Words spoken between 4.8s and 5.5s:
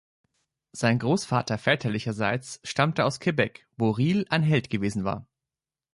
war.